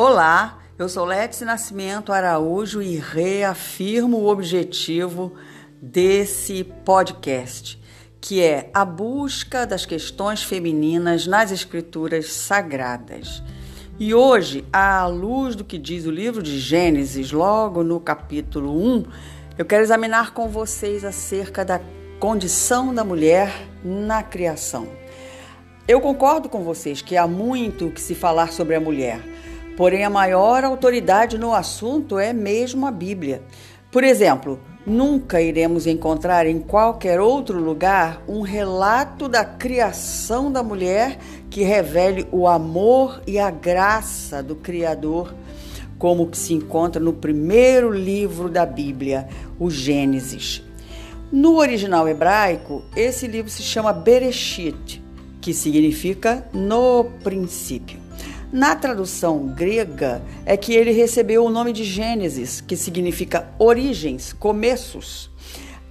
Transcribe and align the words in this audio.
Olá, 0.00 0.60
eu 0.78 0.88
sou 0.88 1.04
Letícia 1.04 1.44
Nascimento 1.44 2.12
Araújo 2.12 2.80
e 2.80 2.98
reafirmo 2.98 4.18
o 4.18 4.28
objetivo 4.28 5.32
desse 5.82 6.62
podcast, 6.62 7.82
que 8.20 8.40
é 8.40 8.70
a 8.72 8.84
busca 8.84 9.66
das 9.66 9.84
questões 9.84 10.40
femininas 10.40 11.26
nas 11.26 11.50
escrituras 11.50 12.32
sagradas. 12.32 13.42
E 13.98 14.14
hoje, 14.14 14.64
à 14.72 15.04
luz 15.06 15.56
do 15.56 15.64
que 15.64 15.76
diz 15.76 16.06
o 16.06 16.12
livro 16.12 16.44
de 16.44 16.60
Gênesis, 16.60 17.32
logo 17.32 17.82
no 17.82 17.98
capítulo 17.98 18.80
1, 18.80 19.04
eu 19.58 19.64
quero 19.64 19.82
examinar 19.82 20.32
com 20.32 20.48
vocês 20.48 21.04
acerca 21.04 21.64
da 21.64 21.80
condição 22.20 22.94
da 22.94 23.02
mulher 23.02 23.52
na 23.82 24.22
criação. 24.22 24.86
Eu 25.88 26.00
concordo 26.00 26.48
com 26.48 26.62
vocês 26.62 27.02
que 27.02 27.16
há 27.16 27.26
muito 27.26 27.90
que 27.90 28.00
se 28.00 28.14
falar 28.14 28.52
sobre 28.52 28.76
a 28.76 28.80
mulher 28.80 29.20
Porém, 29.78 30.02
a 30.02 30.10
maior 30.10 30.64
autoridade 30.64 31.38
no 31.38 31.54
assunto 31.54 32.18
é 32.18 32.32
mesmo 32.32 32.84
a 32.84 32.90
Bíblia. 32.90 33.44
Por 33.92 34.02
exemplo, 34.02 34.58
nunca 34.84 35.40
iremos 35.40 35.86
encontrar 35.86 36.46
em 36.46 36.58
qualquer 36.58 37.20
outro 37.20 37.60
lugar 37.60 38.20
um 38.26 38.40
relato 38.40 39.28
da 39.28 39.44
criação 39.44 40.50
da 40.50 40.64
mulher 40.64 41.20
que 41.48 41.62
revele 41.62 42.26
o 42.32 42.48
amor 42.48 43.22
e 43.24 43.38
a 43.38 43.52
graça 43.52 44.42
do 44.42 44.56
Criador, 44.56 45.32
como 45.96 46.26
que 46.26 46.36
se 46.36 46.54
encontra 46.54 47.00
no 47.00 47.12
primeiro 47.12 47.92
livro 47.92 48.48
da 48.48 48.66
Bíblia, 48.66 49.28
o 49.60 49.70
Gênesis. 49.70 50.60
No 51.30 51.56
original 51.56 52.08
hebraico, 52.08 52.82
esse 52.96 53.28
livro 53.28 53.48
se 53.48 53.62
chama 53.62 53.92
Bereshit, 53.92 55.00
que 55.40 55.54
significa 55.54 56.44
no 56.52 57.04
princípio. 57.22 58.07
Na 58.50 58.74
tradução 58.74 59.46
grega 59.46 60.22
é 60.46 60.56
que 60.56 60.74
ele 60.74 60.90
recebeu 60.90 61.44
o 61.44 61.50
nome 61.50 61.70
de 61.70 61.84
Gênesis, 61.84 62.62
que 62.62 62.78
significa 62.78 63.46
origens, 63.58 64.32
começos. 64.32 65.30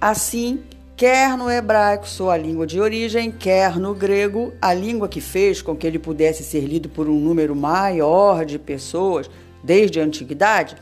Assim, 0.00 0.60
quer 0.96 1.38
no 1.38 1.48
hebraico 1.48 2.08
sua 2.08 2.36
língua 2.36 2.66
de 2.66 2.80
origem, 2.80 3.30
quer 3.30 3.78
no 3.78 3.94
grego, 3.94 4.52
a 4.60 4.74
língua 4.74 5.08
que 5.08 5.20
fez 5.20 5.62
com 5.62 5.76
que 5.76 5.86
ele 5.86 6.00
pudesse 6.00 6.42
ser 6.42 6.62
lido 6.62 6.88
por 6.88 7.08
um 7.08 7.20
número 7.20 7.54
maior 7.54 8.44
de 8.44 8.58
pessoas 8.58 9.30
desde 9.62 10.00
a 10.00 10.04
antiguidade, 10.04 10.74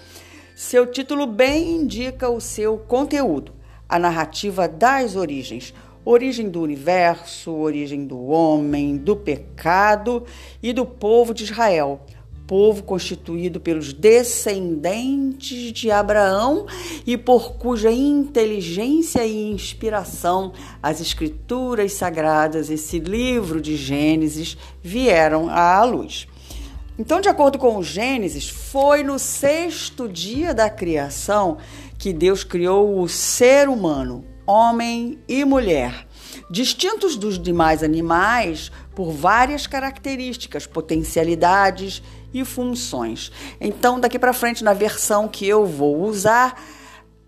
seu 0.55 0.87
título 0.87 1.27
bem 1.27 1.77
indica 1.77 2.31
o 2.31 2.41
seu 2.41 2.79
conteúdo, 2.79 3.53
a 3.87 3.99
narrativa 3.99 4.67
das 4.67 5.15
origens, 5.15 5.75
origem 6.07 6.49
do 6.49 6.63
universo, 6.63 7.53
origem 7.53 8.07
do 8.07 8.27
homem, 8.27 8.97
do 8.97 9.17
pecado 9.17 10.25
e 10.63 10.73
do 10.73 10.87
povo 10.87 11.35
de 11.35 11.43
Israel, 11.43 12.01
povo 12.47 12.85
constituído 12.85 13.59
pelos 13.59 13.93
descendentes 13.93 15.73
de 15.73 15.91
Abraão 15.91 16.65
e 17.05 17.17
por 17.17 17.55
cuja 17.55 17.91
inteligência 17.91 19.27
e 19.27 19.51
inspiração 19.51 20.53
as 20.81 21.01
escrituras 21.01 21.93
sagradas, 21.95 22.71
esse 22.71 23.01
livro 23.01 23.61
de 23.61 23.77
Gênesis, 23.77 24.57
vieram 24.81 25.51
à 25.51 25.83
luz. 25.83 26.29
Então, 26.97 27.21
de 27.21 27.29
acordo 27.29 27.59
com 27.59 27.77
o 27.77 27.83
Gênesis, 27.83 28.49
foi 28.49 29.03
no 29.03 29.19
sexto 29.19 30.09
dia 30.09 30.55
da 30.55 30.71
criação 30.71 31.59
que 31.99 32.13
Deus 32.13 32.45
criou 32.45 33.01
o 33.01 33.09
ser 33.09 33.69
humano, 33.69 34.25
homem 34.47 35.19
e 35.29 35.45
mulher, 35.45 36.07
distintos 36.51 37.17
dos 37.17 37.39
demais 37.39 37.83
animais 37.83 38.71
por 38.95 39.11
várias 39.11 39.67
características, 39.67 40.67
potencialidades 40.67 42.03
e 42.33 42.45
funções. 42.45 43.33
Então, 43.61 43.99
daqui 43.99 44.19
para 44.19 44.33
frente, 44.33 44.63
na 44.63 44.73
versão 44.73 45.27
que 45.27 45.47
eu 45.47 45.67
vou 45.67 46.03
usar, 46.03 46.63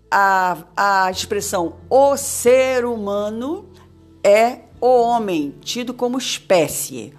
a, 0.09 0.57
a 0.75 1.11
expressão 1.11 1.75
o 1.89 2.17
ser 2.17 2.85
humano 2.85 3.69
é 4.23 4.59
o 4.81 5.01
homem, 5.01 5.53
tido 5.61 5.93
como 5.93 6.17
espécie. 6.17 7.13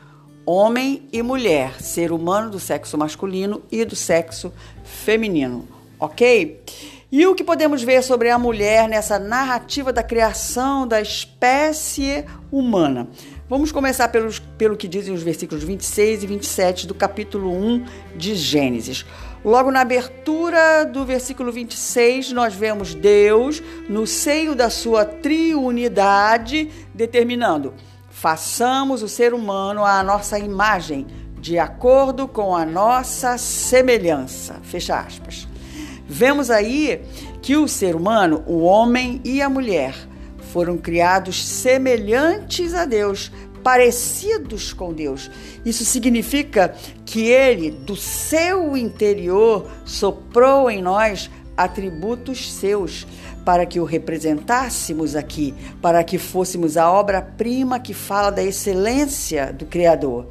Homem 0.47 1.09
e 1.13 1.23
mulher, 1.23 1.81
ser 1.81 2.11
humano 2.11 2.51
do 2.51 2.59
sexo 2.59 2.97
masculino 2.99 3.63
e 3.71 3.85
do 3.85 3.95
sexo 3.95 4.53
feminino, 4.83 5.69
ok? 5.99 6.65
E 7.13 7.27
o 7.27 7.35
que 7.35 7.43
podemos 7.43 7.83
ver 7.83 8.05
sobre 8.05 8.31
a 8.31 8.39
mulher 8.39 8.89
nessa 8.89 9.19
narrativa 9.19 9.93
da 9.93 10.01
criação 10.01 10.87
da 10.87 11.01
espécie 11.01 12.25
humana? 12.53 13.09
Vamos 13.49 13.73
começar 13.73 14.07
pelos, 14.11 14.39
pelo 14.39 14.77
que 14.77 14.87
dizem 14.87 15.13
os 15.13 15.21
versículos 15.21 15.65
26 15.65 16.23
e 16.23 16.27
27 16.29 16.87
do 16.87 16.95
capítulo 16.95 17.53
1 17.53 17.85
de 18.15 18.37
Gênesis. 18.37 19.05
Logo 19.45 19.73
na 19.73 19.81
abertura 19.81 20.85
do 20.85 21.05
versículo 21.05 21.51
26, 21.51 22.31
nós 22.31 22.55
vemos 22.55 22.95
Deus, 22.95 23.61
no 23.89 24.07
seio 24.07 24.55
da 24.55 24.71
sua 24.71 25.05
triunidade, 25.05 26.71
determinando: 26.95 27.75
façamos 28.09 29.03
o 29.03 29.09
ser 29.09 29.35
humano 29.35 29.85
à 29.85 30.01
nossa 30.05 30.39
imagem, 30.39 31.09
de 31.41 31.59
acordo 31.59 32.29
com 32.29 32.55
a 32.55 32.65
nossa 32.65 33.37
semelhança. 33.37 34.61
Fecha 34.63 34.97
aspas. 34.97 35.50
Vemos 36.13 36.51
aí 36.51 37.03
que 37.41 37.57
o 37.57 37.69
ser 37.69 37.95
humano, 37.95 38.43
o 38.45 38.63
homem 38.63 39.21
e 39.25 39.41
a 39.41 39.49
mulher, 39.49 39.95
foram 40.53 40.77
criados 40.77 41.47
semelhantes 41.47 42.75
a 42.75 42.85
Deus, 42.85 43.31
parecidos 43.63 44.73
com 44.73 44.93
Deus. 44.93 45.31
Isso 45.65 45.85
significa 45.85 46.75
que 47.07 47.29
ele, 47.29 47.71
do 47.71 47.95
seu 47.95 48.77
interior, 48.77 49.71
soprou 49.85 50.69
em 50.69 50.83
nós 50.83 51.31
atributos 51.57 52.55
seus, 52.55 53.07
para 53.45 53.65
que 53.65 53.79
o 53.79 53.85
representássemos 53.85 55.15
aqui, 55.15 55.55
para 55.81 56.03
que 56.03 56.19
fôssemos 56.19 56.77
a 56.77 56.91
obra-prima 56.91 57.79
que 57.79 57.95
fala 57.95 58.31
da 58.31 58.43
excelência 58.43 59.53
do 59.53 59.65
Criador. 59.65 60.27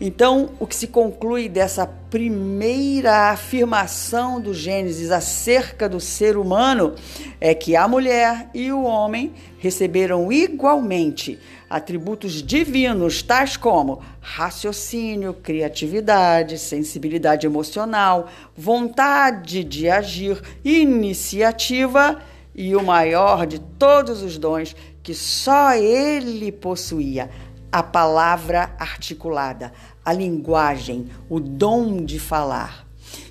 Então, 0.00 0.50
o 0.58 0.66
que 0.66 0.74
se 0.74 0.86
conclui 0.86 1.46
dessa 1.46 1.86
primeira 1.86 3.30
afirmação 3.32 4.40
do 4.40 4.54
Gênesis 4.54 5.10
acerca 5.10 5.86
do 5.86 6.00
ser 6.00 6.38
humano 6.38 6.94
é 7.38 7.54
que 7.54 7.76
a 7.76 7.86
mulher 7.86 8.48
e 8.54 8.72
o 8.72 8.82
homem 8.82 9.34
receberam 9.58 10.32
igualmente 10.32 11.38
atributos 11.68 12.42
divinos, 12.42 13.22
tais 13.22 13.58
como 13.58 14.00
raciocínio, 14.22 15.34
criatividade, 15.34 16.58
sensibilidade 16.58 17.46
emocional, 17.46 18.26
vontade 18.56 19.62
de 19.62 19.90
agir, 19.90 20.40
iniciativa 20.64 22.22
e 22.54 22.74
o 22.74 22.82
maior 22.82 23.46
de 23.46 23.58
todos 23.58 24.22
os 24.22 24.38
dons 24.38 24.74
que 25.02 25.14
só 25.14 25.74
ele 25.74 26.50
possuía, 26.52 27.30
a 27.72 27.82
palavra 27.82 28.74
articulada, 28.78 29.72
a 30.04 30.12
linguagem, 30.12 31.08
o 31.28 31.38
dom 31.38 32.04
de 32.04 32.18
falar. 32.18 32.86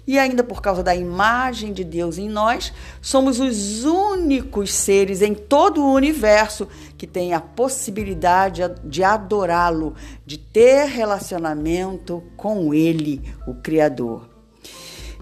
E 0.05 0.17
ainda 0.17 0.43
por 0.43 0.61
causa 0.61 0.81
da 0.81 0.95
imagem 0.95 1.71
de 1.71 1.83
Deus 1.83 2.17
em 2.17 2.27
nós, 2.27 2.73
somos 3.01 3.39
os 3.39 3.85
únicos 3.85 4.73
seres 4.73 5.21
em 5.21 5.35
todo 5.35 5.83
o 5.83 5.93
universo 5.93 6.67
que 6.97 7.05
têm 7.05 7.33
a 7.33 7.39
possibilidade 7.39 8.63
de 8.83 9.03
adorá-lo, 9.03 9.93
de 10.25 10.37
ter 10.37 10.85
relacionamento 10.85 12.23
com 12.35 12.73
Ele, 12.73 13.21
o 13.47 13.53
Criador. 13.53 14.27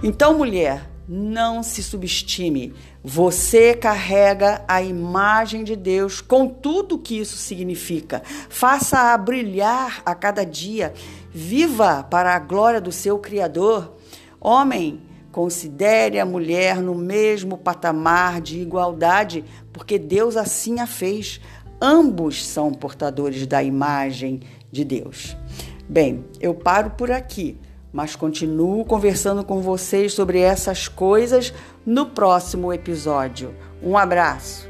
Então, 0.02 0.38
mulher, 0.38 0.90
não 1.08 1.64
se 1.64 1.82
subestime. 1.82 2.74
Você 3.04 3.74
carrega 3.74 4.64
a 4.68 4.82
imagem 4.82 5.64
de 5.64 5.76
Deus 5.76 6.20
com 6.20 6.48
tudo 6.48 6.98
que 6.98 7.18
isso 7.18 7.38
significa. 7.38 8.22
Faça-a 8.50 9.18
brilhar 9.18 10.02
a 10.06 10.14
cada 10.14 10.44
dia. 10.44 10.94
Viva 11.32 12.04
para 12.04 12.36
a 12.36 12.40
glória 12.40 12.82
do 12.82 12.92
seu 12.92 13.18
Criador. 13.20 13.96
Homem, 14.42 15.02
considere 15.32 16.20
a 16.20 16.26
mulher 16.26 16.82
no 16.82 16.96
mesmo 16.96 17.58
patamar 17.58 18.42
de 18.42 18.60
igualdade, 18.60 19.46
porque 19.72 19.98
Deus 19.98 20.36
assim 20.36 20.80
a 20.80 20.88
fez. 20.88 21.40
Ambos 21.80 22.46
são 22.46 22.74
portadores 22.74 23.46
da 23.46 23.64
imagem 23.64 24.42
de 24.72 24.84
Deus. 24.84 25.38
Bem, 25.88 26.26
eu 26.42 26.54
paro 26.54 26.90
por 26.90 27.12
aqui 27.12 27.58
mas 27.98 28.16
continuo 28.16 28.86
conversando 28.86 29.44
com 29.44 29.60
vocês 29.60 30.14
sobre 30.14 30.38
essas 30.38 30.88
coisas 30.88 31.52
no 31.84 32.06
próximo 32.06 32.72
episódio. 32.72 33.56
Um 33.82 33.98
abraço! 33.98 34.67